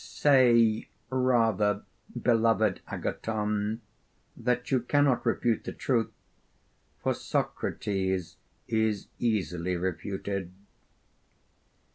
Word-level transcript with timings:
Say 0.03 0.89
rather, 1.11 1.83
beloved 2.19 2.81
Agathon, 2.87 3.81
that 4.35 4.71
you 4.71 4.79
cannot 4.79 5.27
refute 5.27 5.63
the 5.63 5.73
truth; 5.73 6.09
for 7.03 7.13
Socrates 7.13 8.37
is 8.67 9.09
easily 9.19 9.75
refuted. 9.77 10.51